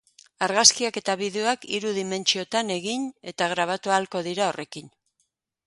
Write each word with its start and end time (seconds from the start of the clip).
Argazkiak 0.43 0.95
eta 1.01 1.15
bideoak 1.19 1.67
hiru 1.77 1.91
dimentsiotan 1.99 2.73
egin 2.77 3.05
eta 3.33 3.51
grabatu 3.55 3.95
ahalko 3.97 4.25
dira 4.31 4.51
horrekin. 4.51 4.93